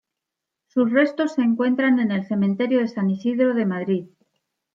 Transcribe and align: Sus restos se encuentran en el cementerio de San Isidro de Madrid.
Sus 0.65 0.91
restos 0.91 1.33
se 1.35 1.43
encuentran 1.43 1.99
en 1.99 2.09
el 2.09 2.25
cementerio 2.25 2.79
de 2.79 2.87
San 2.87 3.11
Isidro 3.11 3.53
de 3.53 3.67
Madrid. 3.67 4.07